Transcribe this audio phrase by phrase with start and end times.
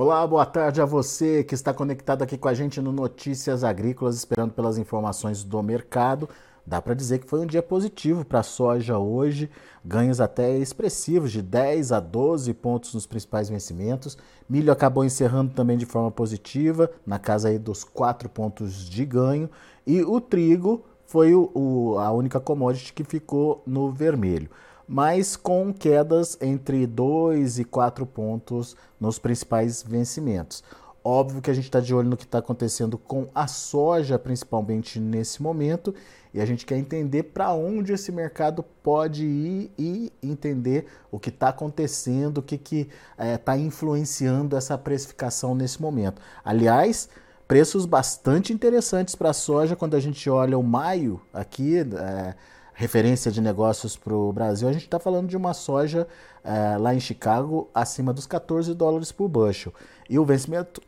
[0.00, 4.14] Olá, boa tarde a você que está conectado aqui com a gente no Notícias Agrícolas,
[4.14, 6.28] esperando pelas informações do mercado.
[6.64, 9.50] Dá para dizer que foi um dia positivo para a soja hoje,
[9.84, 14.16] ganhos até expressivos de 10 a 12 pontos nos principais vencimentos.
[14.48, 19.50] Milho acabou encerrando também de forma positiva, na casa aí dos 4 pontos de ganho,
[19.84, 24.48] e o trigo foi o, o, a única commodity que ficou no vermelho
[24.88, 30.64] mas com quedas entre 2 e 4 pontos nos principais vencimentos.
[31.04, 34.98] Óbvio que a gente está de olho no que está acontecendo com a soja, principalmente
[34.98, 35.94] nesse momento,
[36.34, 41.30] e a gente quer entender para onde esse mercado pode ir e entender o que
[41.30, 46.20] está acontecendo, o que está que, é, influenciando essa precificação nesse momento.
[46.44, 47.08] Aliás,
[47.46, 51.78] preços bastante interessantes para a soja quando a gente olha o maio aqui.
[51.78, 52.34] É,
[52.78, 56.06] referência de negócios para o Brasil, a gente está falando de uma soja
[56.44, 59.74] é, lá em Chicago acima dos 14 dólares por bushel.
[60.08, 60.80] E o vencimento,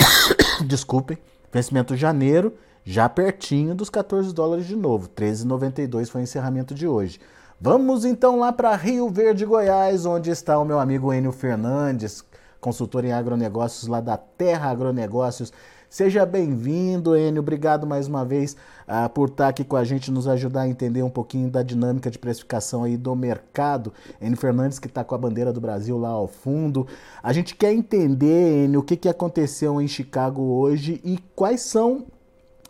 [0.66, 1.18] desculpem,
[1.52, 7.20] vencimento janeiro, já pertinho dos 14 dólares de novo, 13,92 foi o encerramento de hoje.
[7.60, 12.24] Vamos então lá para Rio Verde, Goiás, onde está o meu amigo Enio Fernandes,
[12.58, 15.52] consultor em agronegócios lá da Terra Agronegócios.
[15.96, 17.40] Seja bem-vindo, Enio.
[17.40, 18.54] Obrigado mais uma vez
[18.86, 22.10] uh, por estar aqui com a gente, nos ajudar a entender um pouquinho da dinâmica
[22.10, 23.94] de precificação aí do mercado.
[24.20, 26.86] Enio Fernandes, que está com a bandeira do Brasil lá ao fundo.
[27.22, 32.04] A gente quer entender, Enio, o que, que aconteceu em Chicago hoje e quais são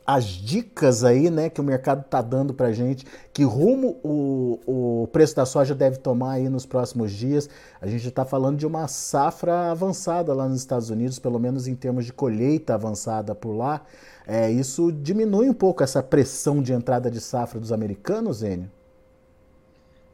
[0.07, 4.61] as dicas aí, né, que o mercado está dando para gente, que rumo o,
[5.03, 7.51] o preço da soja deve tomar aí nos próximos dias.
[7.81, 11.75] A gente está falando de uma safra avançada lá nos Estados Unidos, pelo menos em
[11.75, 13.83] termos de colheita avançada por lá.
[14.25, 18.71] É, isso diminui um pouco essa pressão de entrada de safra dos americanos, Enio?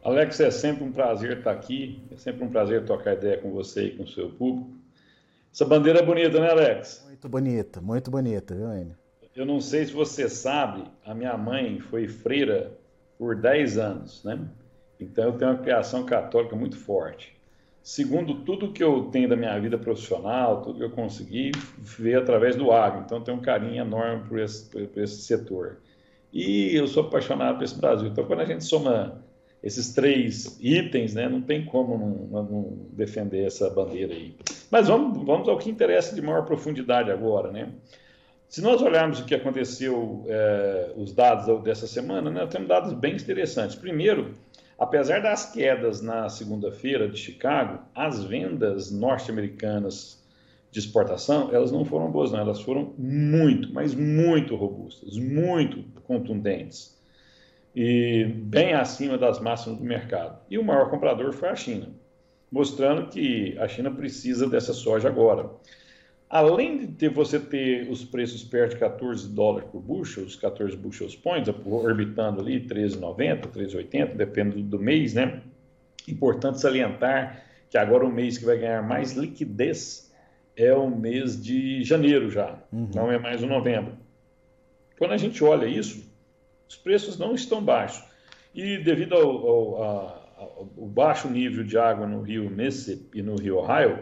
[0.02, 3.84] Alex, é sempre um prazer estar aqui, é sempre um prazer trocar ideia com você
[3.84, 4.70] e com o seu público.
[5.52, 7.04] Essa bandeira é bonita, né, Alex?
[7.06, 9.01] Muito bonita, muito bonita, viu, Enio?
[9.34, 12.72] Eu não sei se você sabe, a minha mãe foi freira
[13.18, 14.38] por 10 anos, né?
[15.00, 17.34] Então eu tenho uma criação católica muito forte.
[17.82, 22.54] Segundo tudo que eu tenho da minha vida profissional, tudo que eu consegui, ver através
[22.54, 23.02] do agro.
[23.04, 25.78] Então eu tenho um carinho enorme por esse, por esse setor.
[26.32, 28.08] E eu sou apaixonado por esse Brasil.
[28.08, 29.20] Então quando a gente soma
[29.62, 31.96] esses três itens, né, não tem como
[32.30, 34.36] não, não defender essa bandeira aí.
[34.70, 37.72] Mas vamos, vamos ao que interessa de maior profundidade agora, né?
[38.52, 43.14] Se nós olharmos o que aconteceu, é, os dados dessa semana, né, temos dados bem
[43.14, 43.74] interessantes.
[43.74, 44.34] Primeiro,
[44.78, 50.22] apesar das quedas na segunda-feira de Chicago, as vendas norte-americanas
[50.70, 56.94] de exportação, elas não foram boas, não, elas foram muito, mas muito robustas, muito contundentes
[57.74, 60.38] e bem acima das máximas do mercado.
[60.50, 61.88] E o maior comprador foi a China,
[62.50, 65.48] mostrando que a China precisa dessa soja agora
[66.32, 70.74] além de ter, você ter os preços perto de 14 dólares por bushel, os 14
[70.78, 75.42] bushels points, orbitando ali 13,90, 13,80, dependendo do mês, né?
[76.08, 80.10] Importante salientar que agora o mês que vai ganhar mais liquidez
[80.56, 82.88] é o mês de janeiro já, uhum.
[82.94, 83.94] não é mais o novembro.
[84.98, 86.10] Quando a gente olha isso,
[86.66, 88.02] os preços não estão baixos.
[88.54, 93.36] E devido ao, ao, ao, ao baixo nível de água no rio Mississippi e no
[93.36, 93.98] rio Ohio,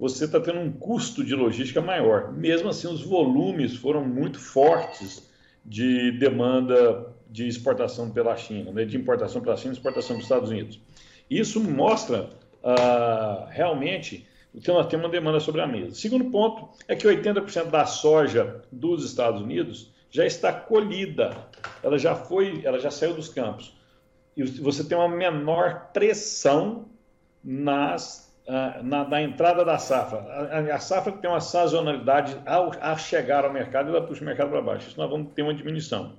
[0.00, 2.32] você está tendo um custo de logística maior.
[2.32, 5.30] Mesmo assim, os volumes foram muito fortes
[5.62, 8.86] de demanda de exportação pela China, né?
[8.86, 10.80] de importação pela China e exportação para os Estados Unidos.
[11.28, 12.30] Isso mostra
[12.64, 14.26] uh, realmente
[14.58, 15.94] que nós temos uma demanda sobre a mesa.
[15.94, 21.36] Segundo ponto é que 80% da soja dos Estados Unidos já está colhida,
[21.82, 23.76] ela já foi, ela já saiu dos campos.
[24.34, 26.86] E você tem uma menor pressão
[27.44, 28.29] nas
[28.82, 30.18] na, na, entrada da safra.
[30.18, 34.60] A, a, safra tem uma sazonalidade ao, chegar ao mercado, ela puxa o mercado para
[34.60, 34.88] baixo.
[34.88, 36.14] Isso nós vamos ter uma diminuição.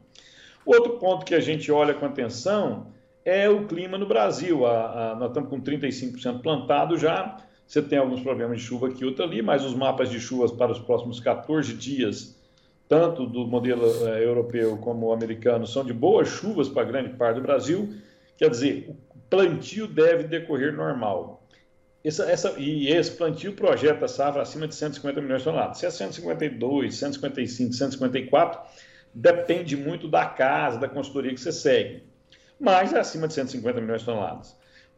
[0.65, 2.87] Outro ponto que a gente olha com atenção
[3.25, 4.65] é o clima no Brasil.
[4.65, 7.37] A, a, nós estamos com 35% plantado já.
[7.67, 10.51] Você tem alguns problemas de chuva aqui e outro ali, mas os mapas de chuvas
[10.51, 12.37] para os próximos 14 dias,
[12.87, 17.41] tanto do modelo eh, europeu como americano, são de boas chuvas para grande parte do
[17.41, 17.93] Brasil.
[18.37, 21.40] Quer dizer, o plantio deve decorrer normal.
[22.03, 25.77] Essa, essa, e esse plantio projeta a safra acima de 150 milhões de toneladas.
[25.77, 28.59] Se é 152, 155, 154,
[29.13, 32.03] depende muito da casa, da consultoria que você segue.
[32.59, 34.55] Mas é acima de 150 milhões de toneladas.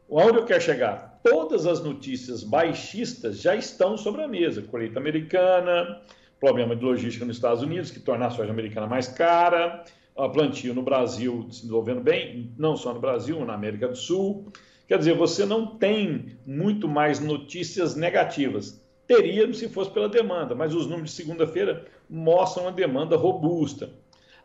[0.10, 1.20] Onde eu quero chegar?
[1.24, 4.62] Todas as notícias baixistas já estão sobre a mesa.
[4.62, 6.02] Colheita americana,
[6.40, 9.84] problema de logística nos Estados Unidos, que torna a soja americana mais cara,
[10.32, 14.52] plantio no Brasil se desenvolvendo bem, não só no Brasil, na América do Sul.
[14.88, 18.82] Quer dizer, você não tem muito mais notícias negativas.
[19.08, 23.90] Teria se fosse pela demanda, mas os números de segunda-feira mostram uma demanda robusta.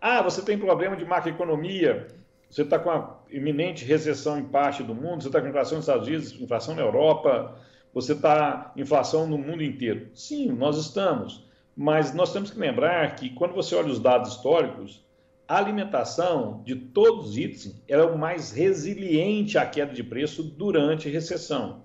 [0.00, 2.08] Ah, você tem problema de macroeconomia,
[2.48, 5.86] você está com a iminente recessão em parte do mundo, você está com inflação nos
[5.86, 7.56] Estados Unidos, inflação na Europa,
[7.92, 10.08] você está inflação no mundo inteiro.
[10.14, 11.44] Sim, nós estamos,
[11.76, 15.04] mas nós temos que lembrar que quando você olha os dados históricos,
[15.48, 21.08] a alimentação de todos os itens é o mais resiliente à queda de preço durante
[21.08, 21.84] recessão.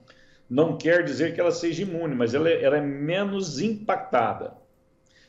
[0.50, 4.54] Não quer dizer que ela seja imune, mas ela é, ela é menos impactada.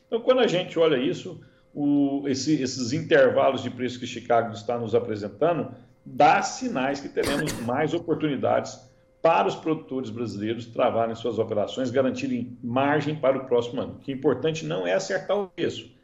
[0.05, 1.41] Então, quando a gente olha isso,
[1.73, 5.73] o, esse, esses intervalos de preço que Chicago está nos apresentando,
[6.05, 8.77] dá sinais que teremos mais oportunidades
[9.21, 13.93] para os produtores brasileiros travarem suas operações, garantirem margem para o próximo ano.
[13.93, 15.94] O que é importante não é acertar o preço,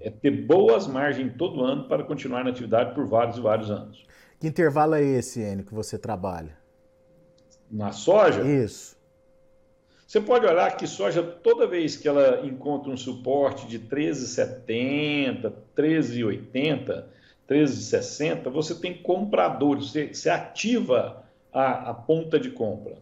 [0.00, 4.04] é ter boas margens todo ano para continuar na atividade por vários e vários anos.
[4.38, 6.56] Que intervalo é esse, Enio, que você trabalha?
[7.70, 8.42] Na soja?
[8.42, 8.96] Isso.
[10.06, 17.04] Você pode olhar que soja, toda vez que ela encontra um suporte de 13,70, 13,80,
[17.48, 22.98] 13,60, você tem compradores, você, você ativa a, a, ponta de compra.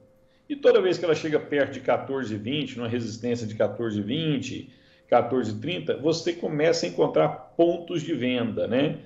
[0.48, 4.70] E toda vez que ela chega perto de 14,20, numa resistência de 14,20,
[5.10, 8.98] 14,30, você começa a encontrar pontos de venda, né?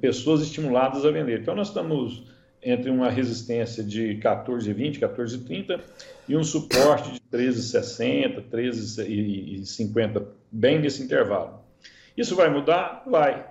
[0.00, 1.40] Pessoas estimuladas a vender.
[1.40, 2.22] Então, nós estamos
[2.62, 5.80] entre uma resistência de 14,20, 14,30
[6.26, 11.60] e um suporte de 13,60, 13,50, bem nesse intervalo.
[12.16, 13.02] Isso vai mudar?
[13.06, 13.46] Vai.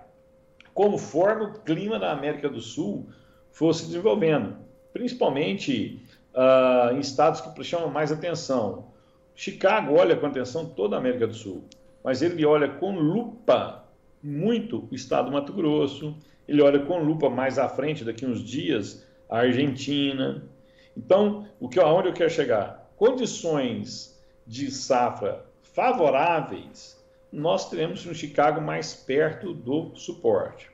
[0.73, 3.07] Conforme o clima da América do Sul
[3.51, 4.55] for se desenvolvendo,
[4.91, 6.01] principalmente
[6.33, 8.91] uh, em estados que chamam mais atenção.
[9.35, 11.63] Chicago olha com atenção toda a América do Sul
[12.03, 13.85] mas ele olha com lupa
[14.21, 16.15] muito o estado do Mato Grosso,
[16.47, 20.43] ele olha com lupa mais à frente, daqui uns dias, a Argentina.
[20.95, 22.91] Então, o que, aonde eu quero chegar?
[22.97, 27.01] Condições de safra favoráveis,
[27.31, 30.69] nós teremos no Chicago mais perto do suporte.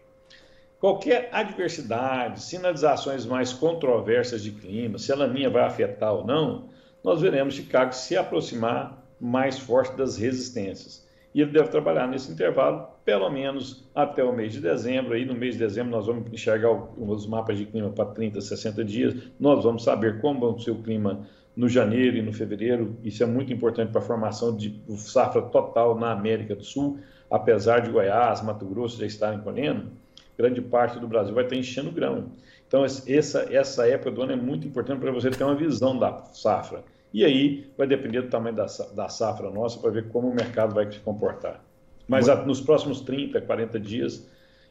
[0.80, 6.70] Qualquer adversidade, sinalizações mais controversas de clima, se a laninha vai afetar ou não,
[7.04, 12.88] nós veremos Chicago se aproximar mais forte das resistências e ele deve trabalhar nesse intervalo
[13.06, 15.14] pelo menos até o mês de dezembro.
[15.14, 18.84] Aí no mês de dezembro nós vamos enxergar os mapas de clima para 30, 60
[18.84, 19.16] dias.
[19.40, 22.96] Nós vamos saber como vai ser o clima no janeiro e no fevereiro.
[23.04, 27.00] Isso é muito importante para a formação de safra total na América do Sul.
[27.30, 29.92] Apesar de Goiás, Mato Grosso já estarem colhendo,
[30.38, 32.32] grande parte do Brasil vai estar enchendo grão.
[32.70, 36.24] Então essa, essa época do ano é muito importante para você ter uma visão da
[36.34, 36.84] safra.
[37.12, 40.76] E aí vai depender do tamanho da, da safra nossa para ver como o mercado
[40.76, 41.66] vai se comportar.
[42.08, 44.28] Mas a, nos próximos 30, 40 dias,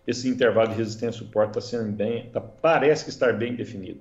[0.07, 4.01] esse intervalo de resistência e suporte está sendo bem, tá, parece que estar bem definido.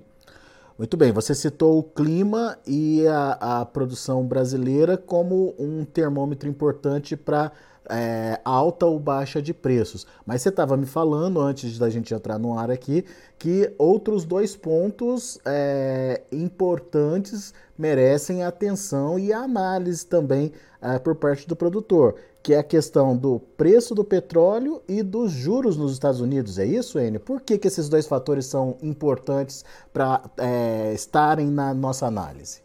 [0.78, 7.16] Muito bem, você citou o clima e a, a produção brasileira como um termômetro importante
[7.16, 7.50] para
[7.88, 10.06] é, alta ou baixa de preços.
[10.26, 13.04] Mas você estava me falando, antes da gente entrar no ar aqui,
[13.38, 20.52] que outros dois pontos é, importantes merecem atenção e análise também
[20.82, 25.32] é, por parte do produtor, que é a questão do preço do petróleo e dos
[25.32, 26.58] juros nos Estados Unidos.
[26.58, 27.20] É isso, Enio?
[27.20, 32.62] Por que, que esses dois fatores são importantes para é, estarem na nossa análise?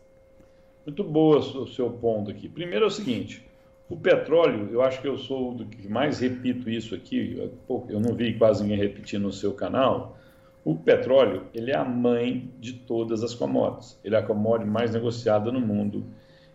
[0.85, 2.49] Muito boa o seu ponto aqui.
[2.49, 3.45] Primeiro é o seguinte,
[3.93, 7.37] o petróleo, eu acho que eu sou do que mais repito isso aqui,
[7.69, 10.17] eu não vi quase ninguém repetir no seu canal.
[10.65, 13.99] O petróleo, ele é a mãe de todas as commodities.
[14.03, 16.03] Ele é a commodity mais negociada no mundo.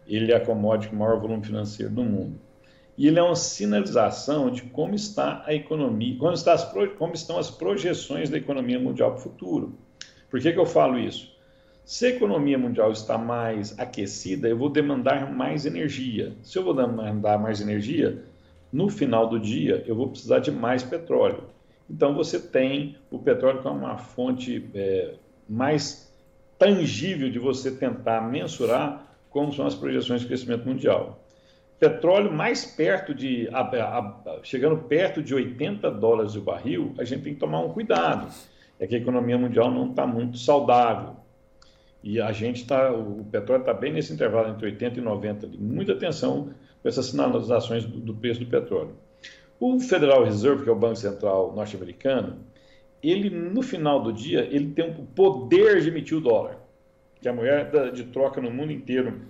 [0.09, 2.41] Ele é a commodity com maior volume financeiro do mundo.
[2.97, 6.65] E ele é uma sinalização de como está a economia, como, está as,
[6.99, 9.79] como estão as projeções da economia mundial para o futuro.
[10.29, 11.38] Por que, que eu falo isso?
[11.89, 16.35] Se a economia mundial está mais aquecida, eu vou demandar mais energia.
[16.43, 18.23] Se eu vou demandar mais energia,
[18.71, 21.45] no final do dia eu vou precisar de mais petróleo.
[21.89, 25.15] Então você tem o petróleo como uma fonte é,
[25.49, 26.15] mais
[26.59, 31.25] tangível de você tentar mensurar como são as projeções de crescimento mundial.
[31.81, 37.23] Petróleo mais perto de, a, a, chegando perto de 80 dólares o barril, a gente
[37.23, 38.31] tem que tomar um cuidado.
[38.79, 41.17] É que a economia mundial não está muito saudável.
[42.03, 45.49] E a gente está, o petróleo está bem nesse intervalo entre 80 e 90.
[45.59, 46.51] Muita atenção
[46.83, 48.97] com essas sinalizações do, do preço do petróleo.
[49.61, 52.39] O Federal Reserve, que é o Banco Central norte-americano,
[53.03, 56.59] ele no final do dia ele tem o poder de emitir o dólar,
[57.21, 59.21] que é a moeda de troca no mundo inteiro,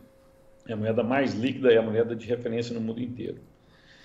[0.67, 3.39] é a moeda mais líquida e é a moeda de referência no mundo inteiro.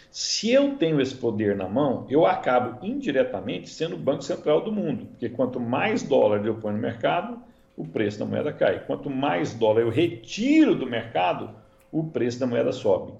[0.09, 4.71] Se eu tenho esse poder na mão, eu acabo indiretamente sendo o Banco Central do
[4.71, 7.41] mundo, porque quanto mais dólar eu ponho no mercado,
[7.75, 8.85] o preço da moeda cai.
[8.85, 11.49] Quanto mais dólar eu retiro do mercado,
[11.91, 13.13] o preço da moeda sobe.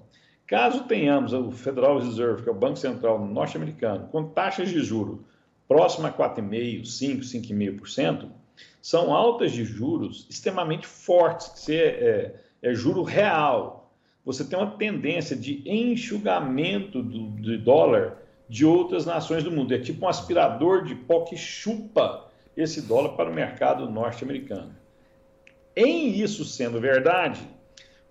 [0.46, 5.24] Caso tenhamos o Federal Reserve, que é o Banco Central norte-americano, com taxas de juro
[5.66, 8.28] próximas a 4,5%, 5%, 5,5%,
[8.80, 11.86] são altas de juros extremamente fortes, que é,
[12.62, 13.90] é, é juro real.
[14.24, 18.18] Você tem uma tendência de enxugamento do, do dólar
[18.48, 19.72] de outras nações do mundo.
[19.74, 24.74] É tipo um aspirador de pó que chupa esse dólar para o mercado norte-americano.
[25.76, 27.40] Em isso sendo verdade,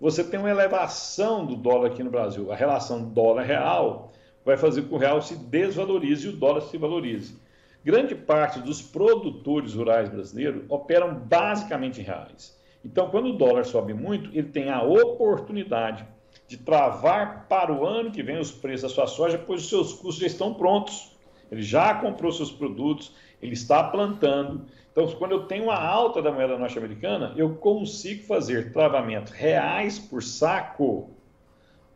[0.00, 2.52] você tem uma elevação do dólar aqui no Brasil.
[2.52, 4.12] A relação dólar-real
[4.44, 7.42] vai fazer com que o real se desvalorize e o dólar se valorize.
[7.82, 12.58] Grande parte dos produtores rurais brasileiros operam basicamente em reais.
[12.84, 16.06] Então, quando o dólar sobe muito, ele tem a oportunidade
[16.46, 19.92] de travar para o ano que vem os preços da sua soja, pois os seus
[19.94, 21.16] custos já estão prontos.
[21.50, 23.12] Ele já comprou seus produtos,
[23.44, 24.62] ele está plantando.
[24.90, 30.22] Então, quando eu tenho uma alta da moeda norte-americana, eu consigo fazer travamentos reais por
[30.22, 31.10] saco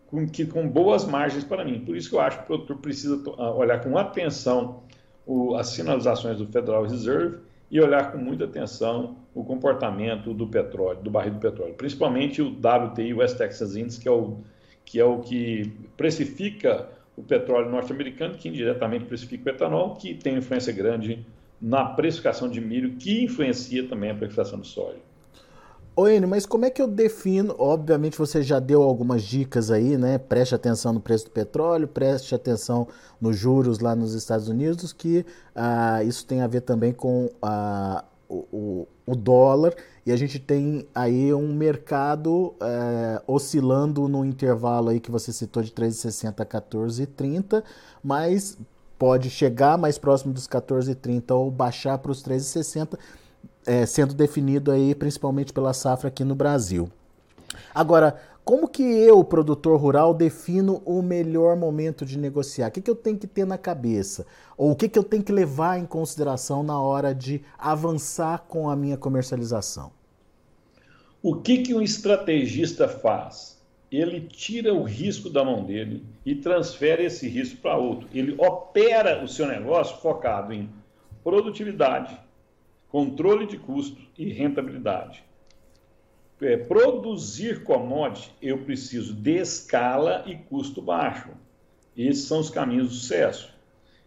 [0.09, 1.81] com, que, com boas margens para mim.
[1.81, 4.83] Por isso que eu acho que o produtor precisa ah, olhar com atenção
[5.27, 7.39] o, as sinalizações do Federal Reserve
[7.71, 12.49] e olhar com muita atenção o comportamento do petróleo, do barril do petróleo, principalmente o
[12.49, 14.39] WTI, o West Texas Index, que é o
[14.85, 20.37] que, é o que precifica o petróleo norte-americano, que indiretamente precifica o etanol, que tem
[20.37, 21.27] influência grande
[21.61, 24.99] na precificação de milho, que influencia também a precificação do soja.
[26.01, 27.57] Oi, mas como é que eu defino?
[27.59, 30.17] Obviamente você já deu algumas dicas aí, né?
[30.17, 32.87] Preste atenção no preço do petróleo, preste atenção
[33.21, 38.05] nos juros lá nos Estados Unidos, que ah, isso tem a ver também com ah,
[38.29, 39.75] o, o, dólar,
[40.07, 45.63] e a gente tem aí um mercado eh, oscilando no intervalo aí que você citou
[45.63, 47.65] de 13,60 a 14,30,
[48.05, 48.59] mas
[48.99, 52.99] pode chegar mais próximo dos 14,30 ou baixar para os 13,60
[53.67, 56.91] é, sendo definido aí principalmente pela safra aqui no Brasil.
[57.75, 62.69] Agora, como que eu, produtor rural, defino o melhor momento de negociar?
[62.69, 64.25] O que, que eu tenho que ter na cabeça?
[64.57, 68.71] Ou o que, que eu tenho que levar em consideração na hora de avançar com
[68.71, 69.93] a minha comercialização?
[71.23, 73.58] O que, que um estrategista faz?
[73.91, 78.09] Ele tira o risco da mão dele e transfere esse risco para outro.
[78.13, 80.69] Ele opera o seu negócio focado em
[81.25, 82.19] produtividade,
[82.89, 85.25] controle de custo e rentabilidade.
[86.41, 91.31] É, produzir commodity, eu preciso de escala e custo baixo.
[91.97, 93.53] Esses são os caminhos do sucesso.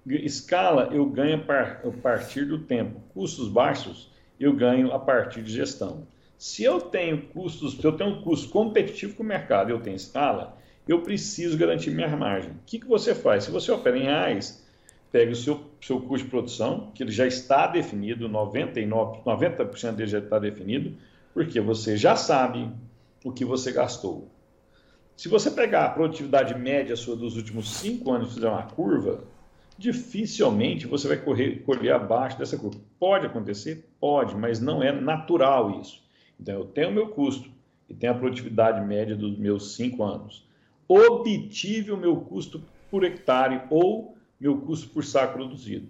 [0.06, 3.02] Escala eu ganho a partir do tempo.
[3.14, 4.10] Custos baixos
[4.40, 6.08] eu ganho a partir de gestão.
[6.42, 9.96] Se eu tenho custos, se eu tenho um custo competitivo com o mercado eu tenho
[9.96, 10.58] escala,
[10.88, 12.50] eu preciso garantir minha margem.
[12.50, 13.44] O que, que você faz?
[13.44, 14.66] Se você opera em reais,
[15.12, 20.10] pegue o seu, seu custo de produção, que ele já está definido, 99, 90% dele
[20.10, 20.98] já está definido,
[21.32, 22.72] porque você já sabe
[23.24, 24.28] o que você gastou.
[25.16, 29.26] Se você pegar a produtividade média sua dos últimos cinco anos e fizer uma curva,
[29.78, 32.80] dificilmente você vai correr, colher abaixo dessa curva.
[33.00, 33.88] Pode acontecer?
[34.00, 36.01] Pode, mas não é natural isso.
[36.42, 37.50] Então, eu tenho o meu custo
[37.88, 40.48] e tenho a produtividade média dos meus cinco anos.
[40.88, 45.88] Obtive o meu custo por hectare ou meu custo por saco produzido.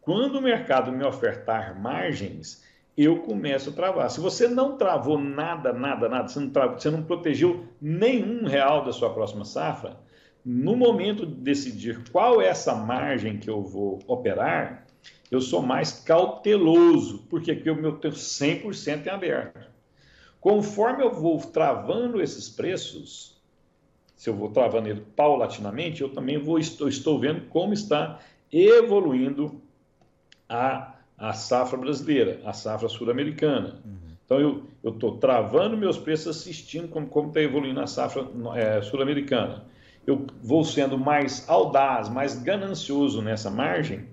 [0.00, 2.64] Quando o mercado me ofertar margens,
[2.96, 4.10] eu começo a travar.
[4.10, 8.84] Se você não travou nada, nada, nada, você não, travou, você não protegeu nenhum real
[8.84, 9.98] da sua próxima safra,
[10.44, 14.86] no momento de decidir qual é essa margem que eu vou operar,
[15.30, 19.75] eu sou mais cauteloso, porque aqui o meu tenho 100% em aberto.
[20.46, 23.36] Conforme eu vou travando esses preços,
[24.14, 28.20] se eu vou travando ele paulatinamente, eu também vou, estou, estou vendo como está
[28.52, 29.60] evoluindo
[30.48, 33.82] a, a safra brasileira, a safra sul-americana.
[33.84, 34.12] Uhum.
[34.24, 34.38] Então,
[34.84, 38.24] eu estou travando meus preços assistindo como está evoluindo a safra
[38.54, 39.64] é, sul-americana.
[40.06, 44.06] Eu vou sendo mais audaz, mais ganancioso nessa margem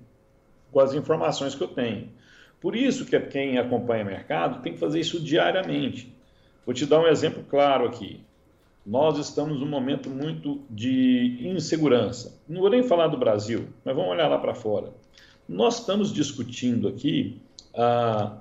[0.72, 2.10] com as informações que eu tenho.
[2.60, 6.13] Por isso que quem acompanha o mercado tem que fazer isso diariamente.
[6.66, 8.24] Vou te dar um exemplo claro aqui
[8.86, 12.38] nós estamos num momento muito de insegurança.
[12.48, 14.92] Não vou nem falar do Brasil, mas vamos olhar lá para fora.
[15.48, 17.42] Nós estamos discutindo aqui
[17.74, 18.38] ah,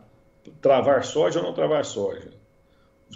[0.61, 2.31] travar soja ou não travar soja.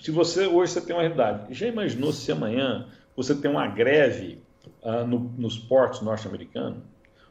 [0.01, 2.87] Se você hoje você tem uma realidade, já imaginou se amanhã
[3.17, 4.41] você tem uma greve
[4.85, 6.79] ah, no, nos portos norte-americanos?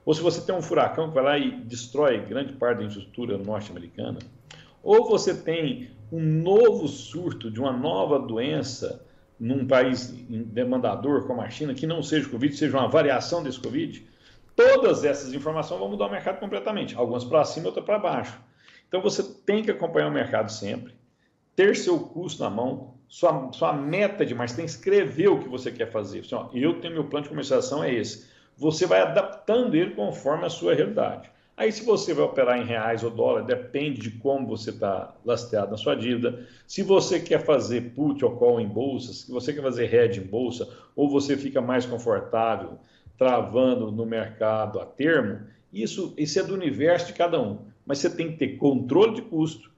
[0.06, 3.38] Ou se você tem um furacão que vai lá e destrói grande parte da infraestrutura
[3.38, 4.20] norte-americana?
[4.84, 9.06] Ou você tem um novo surto de uma nova doença
[9.38, 13.60] num país demandador como a China, que não seja o Covid, seja uma variação desse
[13.60, 14.06] Covid,
[14.56, 18.40] todas essas informações vão mudar o mercado completamente, algumas para cima, outras para baixo.
[18.88, 20.94] Então você tem que acompanhar o mercado sempre,
[21.54, 25.50] ter seu custo na mão, sua, sua meta de você tem que escrever o que
[25.50, 26.20] você quer fazer.
[26.20, 28.30] Assim, ó, eu tenho meu plano de comercialização, é esse.
[28.58, 31.30] Você vai adaptando ele conforme a sua realidade.
[31.58, 35.72] Aí, se você vai operar em reais ou dólar, depende de como você está lastreado
[35.72, 36.46] na sua dívida.
[36.68, 40.26] Se você quer fazer put ou call em bolsa, se você quer fazer hedge em
[40.26, 42.78] bolsa, ou você fica mais confortável
[43.18, 45.40] travando no mercado a termo,
[45.72, 47.60] isso, isso é do universo de cada um.
[47.86, 49.72] Mas você tem que ter controle de custo,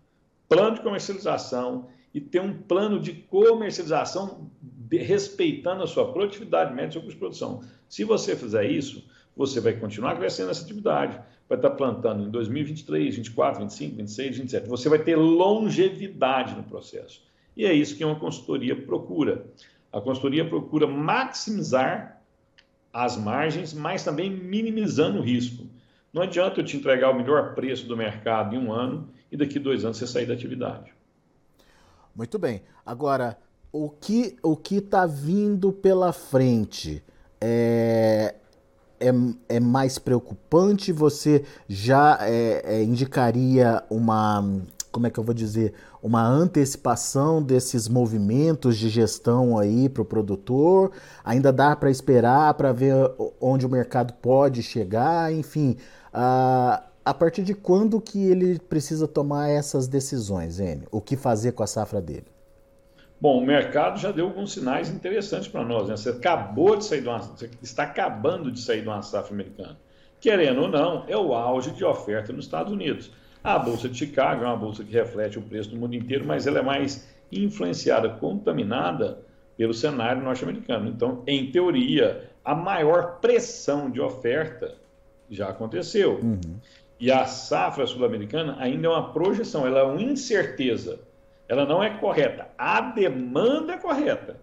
[0.49, 4.49] plano de comercialização e ter um plano de comercialização
[4.89, 7.63] respeitando a sua produtividade média seu custo de produção.
[7.87, 13.15] Se você fizer isso, você vai continuar crescendo essa atividade, vai estar plantando em 2023,
[13.15, 14.67] 24, 25, 26, 27.
[14.67, 17.21] Você vai ter longevidade no processo.
[17.55, 19.45] E é isso que uma consultoria procura.
[19.91, 22.21] A consultoria procura maximizar
[22.91, 25.65] as margens, mas também minimizando o risco.
[26.11, 29.59] Não adianta eu te entregar o melhor preço do mercado em um ano e daqui
[29.59, 30.91] dois anos você sair da atividade.
[32.15, 32.63] Muito bem.
[32.85, 33.37] Agora,
[33.71, 37.03] o que o que está vindo pela frente
[37.39, 38.35] é,
[38.99, 39.11] é,
[39.49, 40.91] é, mais preocupante?
[40.91, 44.61] Você já é, é, indicaria uma,
[44.91, 50.05] como é que eu vou dizer, uma antecipação desses movimentos de gestão aí para o
[50.05, 50.91] produtor?
[51.23, 52.93] Ainda dá para esperar para ver
[53.39, 55.33] onde o mercado pode chegar?
[55.33, 55.77] Enfim,
[56.13, 60.87] a, a partir de quando que ele precisa tomar essas decisões, N?
[60.91, 62.36] O que fazer com a safra dele?
[63.19, 65.89] Bom, o mercado já deu alguns sinais interessantes para nós.
[65.89, 65.97] Né?
[65.97, 69.77] Você acabou de sair de uma, você está acabando de sair de uma safra americana.
[70.19, 73.11] Querendo ou não, é o auge de oferta nos Estados Unidos.
[73.43, 76.45] A bolsa de Chicago é uma bolsa que reflete o preço do mundo inteiro, mas
[76.45, 79.19] ela é mais influenciada, contaminada
[79.57, 80.87] pelo cenário norte-americano.
[80.87, 84.75] Então, em teoria, a maior pressão de oferta
[85.29, 86.19] já aconteceu.
[86.21, 86.39] Uhum.
[86.99, 90.99] E a safra sul-americana ainda é uma projeção, ela é uma incerteza
[91.47, 92.49] ela não é correta.
[92.57, 94.37] A demanda é correta.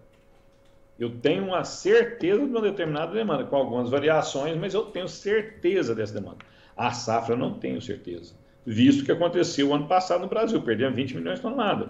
[0.97, 5.93] Eu tenho uma certeza de uma determinada demanda, com algumas variações, mas eu tenho certeza
[5.93, 6.37] dessa demanda.
[6.75, 8.33] A safra eu não tenho certeza,
[8.65, 11.89] visto que aconteceu ano passado no Brasil, perdemos 20 milhões de toneladas.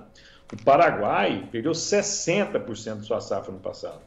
[0.51, 4.01] O Paraguai perdeu 60% de sua safra no passado.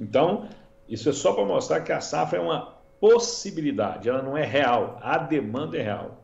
[0.00, 0.48] Então,
[0.88, 4.98] isso é só para mostrar que a safra é uma possibilidade, ela não é real,
[5.02, 6.23] a demanda é real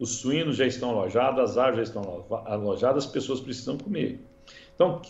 [0.00, 4.18] os suínos já estão alojados, as aves já estão alojadas, as pessoas precisam comer.
[4.74, 5.02] Então,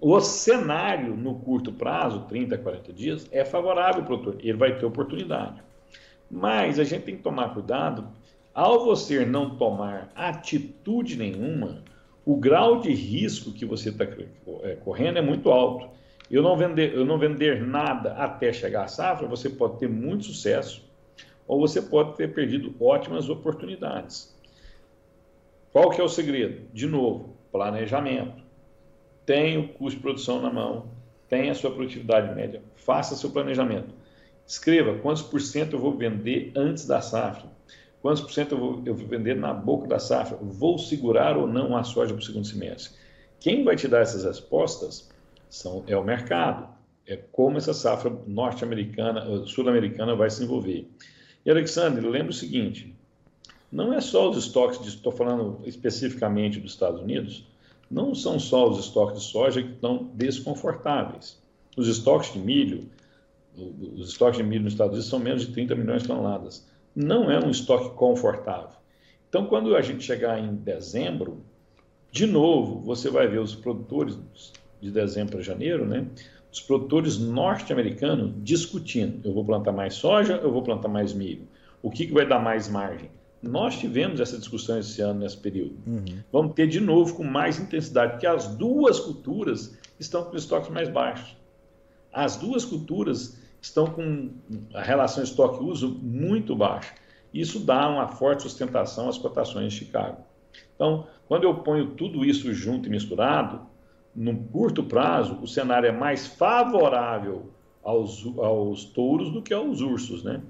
[0.00, 4.78] o cenário no curto prazo, 30, 40 dias, é favorável para o produtor, ele vai
[4.78, 5.62] ter oportunidade.
[6.30, 8.08] Mas a gente tem que tomar cuidado,
[8.54, 11.82] ao você não tomar atitude nenhuma,
[12.24, 14.04] o grau de risco que você está
[14.62, 15.90] é, correndo é muito alto.
[16.30, 20.24] Eu não, vender, eu não vender nada até chegar à safra, você pode ter muito
[20.24, 20.82] sucesso,
[21.52, 24.34] ou você pode ter perdido ótimas oportunidades.
[25.70, 26.66] Qual que é o segredo?
[26.72, 28.42] De novo, planejamento.
[29.26, 30.86] Tenha o custo de produção na mão,
[31.28, 33.94] tenha a sua produtividade média, faça seu planejamento.
[34.46, 37.50] Escreva quantos por cento eu vou vender antes da safra,
[38.00, 41.46] quantos por cento eu vou, eu vou vender na boca da safra, vou segurar ou
[41.46, 42.96] não a soja para o segundo semestre.
[43.38, 45.10] Quem vai te dar essas respostas
[45.50, 46.66] são, é o mercado,
[47.06, 50.88] é como essa safra norte-americana, sul-americana vai se envolver.
[51.44, 52.94] E, Alexandre, lembra o seguinte:
[53.70, 57.46] não é só os estoques, estou falando especificamente dos Estados Unidos,
[57.90, 61.40] não são só os estoques de soja que estão desconfortáveis.
[61.76, 62.88] Os estoques de milho,
[63.56, 66.66] os estoques de milho nos Estados Unidos são menos de 30 milhões de toneladas.
[66.94, 68.76] Não é um estoque confortável.
[69.28, 71.42] Então, quando a gente chegar em dezembro,
[72.10, 74.18] de novo, você vai ver os produtores
[74.80, 76.06] de dezembro para janeiro, né?
[76.52, 81.48] Os produtores norte-americanos discutindo: eu vou plantar mais soja, eu vou plantar mais milho.
[81.82, 83.10] O que, que vai dar mais margem?
[83.42, 85.76] Nós tivemos essa discussão esse ano, nesse período.
[85.84, 86.04] Uhum.
[86.30, 90.88] Vamos ter de novo com mais intensidade, porque as duas culturas estão com estoques mais
[90.88, 91.36] baixos.
[92.12, 94.30] As duas culturas estão com
[94.74, 96.94] a relação estoque-uso muito baixa.
[97.34, 100.18] Isso dá uma forte sustentação às cotações de Chicago.
[100.74, 103.66] Então, quando eu ponho tudo isso junto e misturado,
[104.14, 107.50] num curto prazo, o cenário é mais favorável
[107.82, 110.40] aos, aos touros do que aos ursos, né?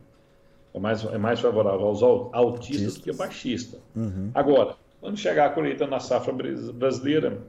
[0.74, 3.78] É mais, é mais favorável aos autistas do que baixista.
[3.94, 4.30] Uhum.
[4.34, 7.42] Agora, quando chegar a colheita na safra brasileira,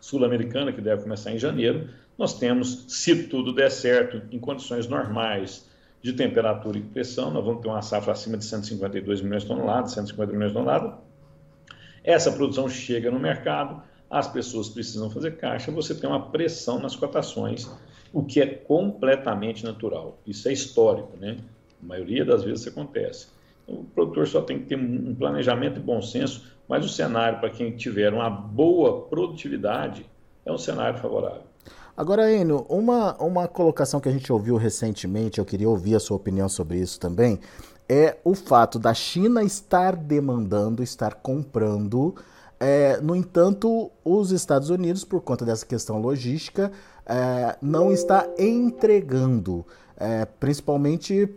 [0.00, 5.68] sul-americana, que deve começar em janeiro, nós temos, se tudo der certo, em condições normais
[6.00, 9.92] de temperatura e pressão, nós vamos ter uma safra acima de 152 milhões de toneladas,
[9.92, 10.94] 150 milhões de toneladas.
[12.02, 16.94] Essa produção chega no mercado, as pessoas precisam fazer caixa, você tem uma pressão nas
[16.94, 17.70] cotações,
[18.12, 20.18] o que é completamente natural.
[20.26, 21.36] Isso é histórico, né?
[21.82, 23.28] A maioria das vezes acontece.
[23.66, 27.50] O produtor só tem que ter um planejamento e bom senso, mas o cenário para
[27.50, 30.06] quem tiver uma boa produtividade
[30.44, 31.42] é um cenário favorável.
[31.96, 36.16] Agora, Enio, uma, uma colocação que a gente ouviu recentemente, eu queria ouvir a sua
[36.16, 37.40] opinião sobre isso também,
[37.88, 42.14] é o fato da China estar demandando, estar comprando.
[42.58, 46.72] É, no entanto, os Estados Unidos, por conta dessa questão logística,
[47.04, 49.64] é, não está entregando,
[49.96, 51.28] é, principalmente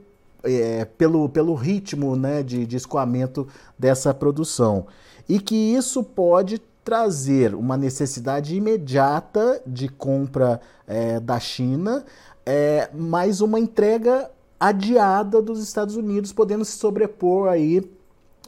[0.43, 4.87] é, pelo, pelo ritmo né, de, de escoamento dessa produção.
[5.27, 12.03] E que isso pode trazer uma necessidade imediata de compra é, da China,
[12.45, 17.87] é, mais uma entrega adiada dos Estados Unidos, podendo se sobrepor aí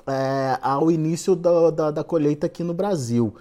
[0.08, 3.34] é, ao início da, da, da colheita aqui no Brasil.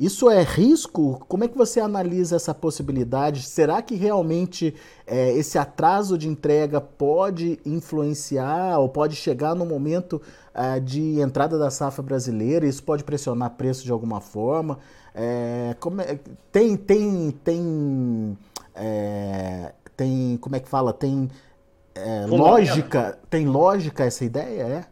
[0.00, 1.22] Isso é risco?
[1.28, 3.42] Como é que você analisa essa possibilidade?
[3.42, 4.74] Será que realmente
[5.06, 10.22] é, esse atraso de entrega pode influenciar ou pode chegar no momento
[10.54, 12.66] é, de entrada da safra brasileira?
[12.66, 14.78] Isso pode pressionar preço de alguma forma?
[15.14, 16.18] É, como é,
[16.50, 18.38] tem, tem, tem,
[18.74, 20.94] é, tem, como é que fala?
[20.94, 21.28] Tem
[21.94, 23.18] é, lógica?
[23.28, 24.62] Tem lógica essa ideia?
[24.62, 24.84] É?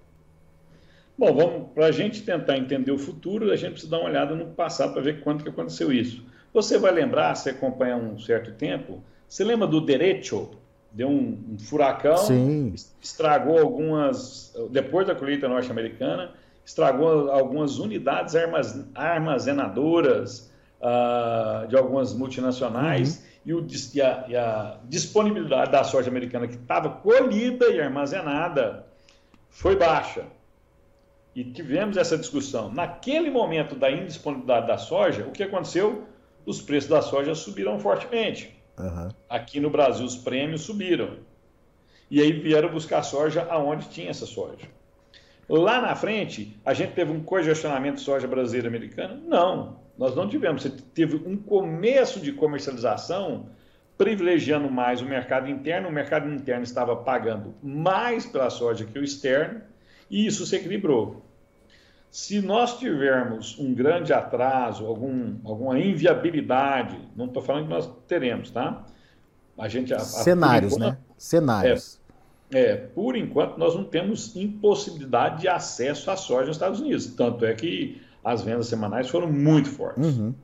[1.19, 4.37] Bom, vamos para a gente tentar entender o futuro, a gente precisa dar uma olhada
[4.37, 6.25] no passado para ver quando que aconteceu isso.
[6.55, 10.49] Você vai lembrar, se acompanha um certo tempo, você lembra do Derecho?
[10.93, 12.73] Deu um, um furacão, Sim.
[13.03, 18.37] estragou algumas, depois da colheita norte-americana, estragou algumas unidades
[18.95, 23.25] armazenadoras uh, de algumas multinacionais uhum.
[23.45, 28.87] e, o, e, a, e a disponibilidade da soja americana que estava colhida e armazenada
[29.51, 30.38] foi baixa
[31.39, 32.69] e tivemos essa discussão.
[32.73, 36.03] Naquele momento da indisponibilidade da soja, o que aconteceu?
[36.45, 38.61] Os preços da soja subiram fortemente.
[38.77, 39.09] Uhum.
[39.29, 41.19] Aqui no Brasil, os prêmios subiram.
[42.11, 44.67] E aí vieram buscar soja aonde tinha essa soja.
[45.49, 49.15] Lá na frente, a gente teve um congestionamento de soja brasileira americana?
[49.25, 50.63] Não, nós não tivemos.
[50.63, 53.47] Você teve um começo de comercialização
[53.97, 55.89] privilegiando mais o mercado interno.
[55.89, 59.61] O mercado interno estava pagando mais pela soja que o externo,
[60.11, 61.28] e isso se equilibrou.
[62.11, 68.51] Se nós tivermos um grande atraso, algum, alguma inviabilidade, não estou falando que nós teremos,
[68.51, 68.85] tá?
[69.57, 70.99] A gente a, cenários, enquanto, né?
[71.17, 72.01] Cenários.
[72.51, 77.07] É, é, por enquanto nós não temos impossibilidade de acesso à soja nos Estados Unidos.
[77.09, 80.17] Tanto é que as vendas semanais foram muito fortes.
[80.17, 80.35] Uhum.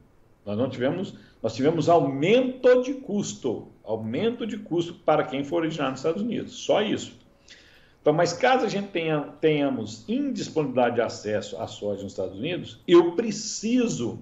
[0.45, 5.93] Nós não tivemos, nós tivemos aumento de custo, aumento de custo para quem for originário
[5.93, 6.53] nos Estados Unidos.
[6.53, 7.24] Só isso.
[8.05, 12.79] Então, mas caso a gente tenha, tenhamos indisponibilidade de acesso à soja nos Estados Unidos,
[12.87, 14.21] eu preciso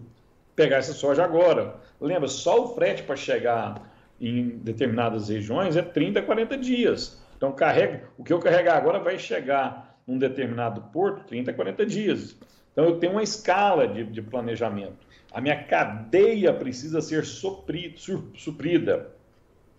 [0.55, 1.75] pegar essa soja agora.
[2.01, 7.21] Lembra, só o frete para chegar em determinadas regiões é 30, 40 dias.
[7.37, 12.37] Então, carrega, o que eu carregar agora vai chegar num determinado porto 30, 40 dias.
[12.71, 15.05] Então, eu tenho uma escala de, de planejamento.
[15.33, 17.97] A minha cadeia precisa ser supri,
[18.37, 19.11] suprida.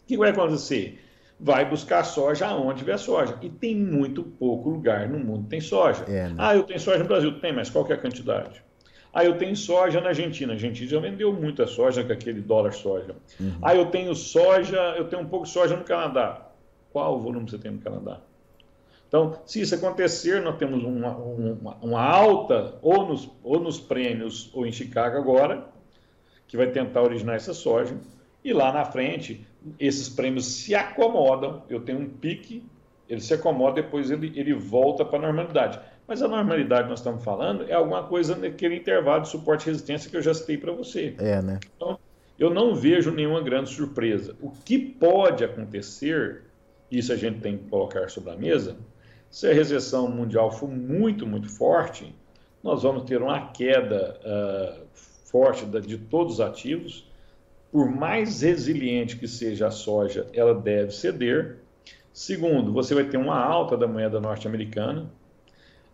[0.02, 1.00] O que vai acontecer?
[1.44, 3.38] Vai buscar soja aonde tiver soja.
[3.42, 6.06] E tem muito pouco lugar no mundo que tem soja.
[6.08, 6.36] É, né?
[6.38, 7.38] Ah, eu tenho soja no Brasil.
[7.42, 8.64] Tem, mas qual que é a quantidade?
[9.14, 10.54] Ah, eu tenho soja na Argentina.
[10.54, 13.18] A Argentina já vendeu muita soja com aquele dólar soja.
[13.38, 13.58] Uhum.
[13.62, 16.50] Ah, eu tenho soja, eu tenho um pouco de soja no Canadá.
[16.94, 18.22] Qual o volume você tem no Canadá?
[19.10, 24.50] Então, se isso acontecer, nós temos uma, uma, uma alta ou nos, ou nos prêmios
[24.54, 25.68] ou em Chicago agora,
[26.48, 27.98] que vai tentar originar essa soja.
[28.44, 29.46] E lá na frente,
[29.80, 32.64] esses prêmios se acomodam, eu tenho um pique,
[33.08, 35.80] ele se acomoda, depois ele, ele volta para a normalidade.
[36.08, 39.66] Mas a normalidade que nós estamos falando é alguma coisa naquele intervalo de suporte e
[39.68, 41.16] resistência que eu já citei para você.
[41.18, 41.60] É, né?
[41.76, 41.98] Então,
[42.38, 44.36] eu não vejo nenhuma grande surpresa.
[44.42, 46.44] O que pode acontecer,
[46.92, 48.78] isso a gente tem que colocar sobre a mesa,
[49.30, 52.14] se a recessão mundial for muito, muito forte,
[52.62, 54.86] nós vamos ter uma queda uh,
[55.26, 57.08] forte de todos os ativos,
[57.74, 61.58] por mais resiliente que seja a soja, ela deve ceder.
[62.14, 65.10] Segundo, você vai ter uma alta da moeda norte-americana.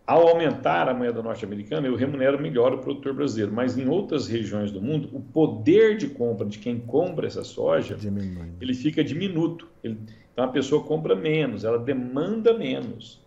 [0.06, 4.70] Ao aumentar a moeda norte-americana, eu remunero melhor o produtor brasileiro, mas em outras regiões
[4.70, 8.50] do mundo, o poder de compra de quem compra essa soja, Diminui.
[8.60, 9.66] ele fica diminuto.
[9.82, 9.98] Ele,
[10.34, 13.24] então a pessoa compra menos, ela demanda menos.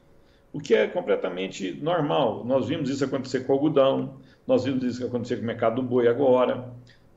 [0.51, 2.45] O que é completamente normal.
[2.45, 5.81] Nós vimos isso acontecer com o algodão, nós vimos isso acontecer com o mercado do
[5.81, 6.71] boi agora.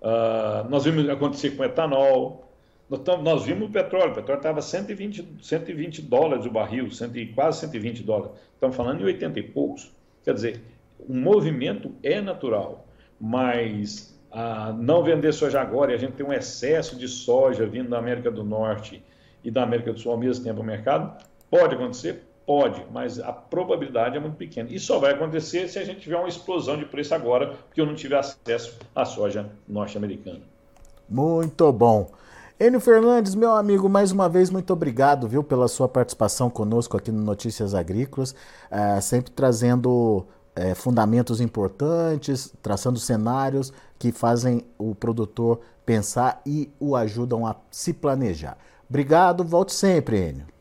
[0.07, 2.49] Uh, nós vimos acontecer com etanol.
[2.88, 4.12] Nós, nós vimos o petróleo.
[4.12, 8.37] O petróleo estava 120, 120 dólares o barril, cento, quase 120 dólares.
[8.55, 9.92] Estamos falando em 80 e poucos.
[10.25, 10.61] Quer dizer,
[11.01, 12.87] o movimento é natural,
[13.21, 17.90] mas uh, não vender soja agora e a gente tem um excesso de soja vindo
[17.90, 19.03] da América do Norte
[19.42, 22.23] e da América do Sul ao mesmo tempo no mercado, pode acontecer?
[22.46, 24.68] Pode, mas a probabilidade é muito pequena.
[24.70, 27.87] E só vai acontecer se a gente tiver uma explosão de preço agora, porque eu
[27.87, 30.40] não tiver acesso à soja norte-americana.
[31.09, 32.09] Muito bom.
[32.59, 37.11] Enio Fernandes, meu amigo, mais uma vez muito obrigado, viu, pela sua participação conosco aqui
[37.11, 38.35] no Notícias Agrícolas,
[38.70, 46.96] é, sempre trazendo é, fundamentos importantes, traçando cenários que fazem o produtor pensar e o
[46.96, 48.56] ajudam a se planejar.
[48.88, 50.56] Obrigado, volte sempre, Enio.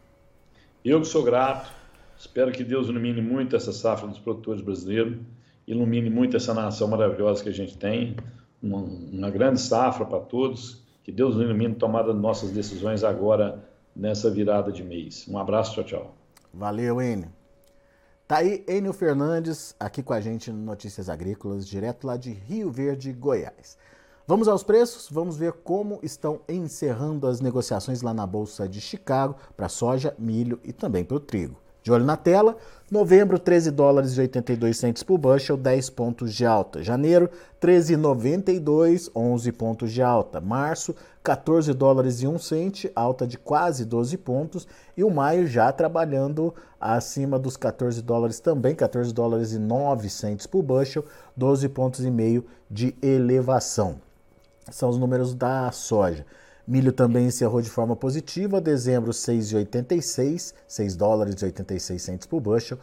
[0.86, 1.74] Eu que sou grato,
[2.16, 5.18] espero que Deus ilumine muito essa safra dos produtores brasileiros,
[5.66, 8.16] ilumine muito essa nação maravilhosa que a gente tem,
[8.62, 13.68] uma, uma grande safra para todos, que Deus ilumine a tomada de nossas decisões agora
[13.96, 15.26] nessa virada de mês.
[15.28, 16.16] Um abraço, tchau, tchau.
[16.54, 17.34] Valeu, Enio.
[18.28, 22.70] Tá aí Enio Fernandes aqui com a gente no Notícias Agrícolas, direto lá de Rio
[22.70, 23.76] Verde, Goiás.
[24.28, 29.36] Vamos aos preços, vamos ver como estão encerrando as negociações lá na Bolsa de Chicago
[29.56, 31.56] para soja, milho e também para o trigo.
[31.84, 32.58] De olho na tela,
[32.90, 36.82] novembro 13 dólares e 82 centos por bushel, 10 pontos de alta.
[36.82, 37.30] Janeiro
[37.62, 40.42] 13,92, 11 pontos de alta.
[40.42, 44.68] Março 14 dólares e 1 cente, alta de quase 12 pontos.
[44.98, 50.48] E o maio já trabalhando acima dos 14 dólares também, 14 dólares e 9 centos
[50.48, 51.06] por bushel,
[51.38, 54.00] 12 pontos e meio de elevação.
[54.72, 56.26] São os números da soja.
[56.68, 62.80] Milho também encerrou de forma positiva, dezembro 6,86, 6 dólares e 86 centos por bushel,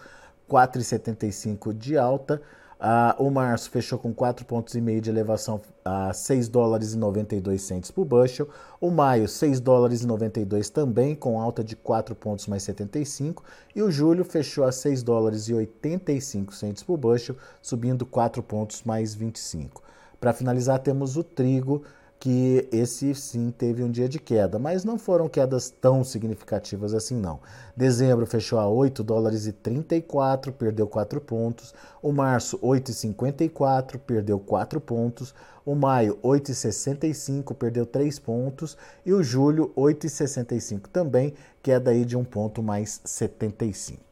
[0.48, 2.40] 4,75 de alta.
[2.78, 7.90] Ah, o março fechou com 4,5 pontos de elevação a 6 dólares e 92 centos
[7.90, 8.48] por bushel.
[8.80, 13.42] O maio 6 dólares e 92 também com alta de 4 pontos mais 75
[13.74, 18.84] e o julho fechou a 6 dólares e 85 centos por bushel, subindo 4 pontos
[18.84, 19.82] mais 25.
[20.22, 21.82] Para finalizar temos o trigo
[22.20, 27.16] que esse sim teve um dia de queda, mas não foram quedas tão significativas assim
[27.16, 27.40] não.
[27.76, 31.74] Dezembro fechou a 8 dólares e 34, perdeu 4 pontos.
[32.00, 35.34] O março 8,54, perdeu 4 pontos.
[35.66, 42.22] O maio 8,65, perdeu 3 pontos e o julho 8,65 também, queda aí de um
[42.22, 44.11] ponto mais 75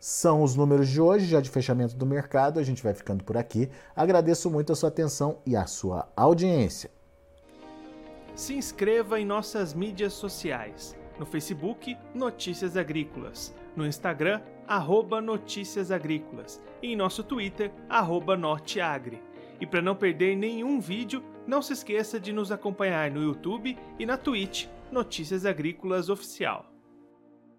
[0.00, 2.58] são os números de hoje, já de fechamento do mercado.
[2.58, 3.70] A gente vai ficando por aqui.
[3.94, 6.90] Agradeço muito a sua atenção e a sua audiência
[8.40, 10.96] se inscreva em nossas mídias sociais.
[11.18, 13.54] No Facebook, Notícias Agrícolas.
[13.76, 16.58] No Instagram, arroba Notícias Agrícolas.
[16.82, 19.22] E em nosso Twitter, arroba Norteagri.
[19.60, 24.06] E para não perder nenhum vídeo, não se esqueça de nos acompanhar no YouTube e
[24.06, 26.64] na Twitch Notícias Agrícolas Oficial.